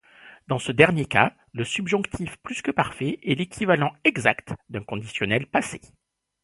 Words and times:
Dans 0.47 0.57
ce 0.57 0.71
dernier 0.71 1.05
cas, 1.05 1.35
le 1.53 1.63
subjonctif 1.63 2.35
plus-que-parfait 2.37 3.19
est 3.21 3.35
l'équivalent 3.35 3.93
exact 4.03 4.51
d'un 4.69 4.81
conditionnel 4.81 5.45
passé. 5.45 5.79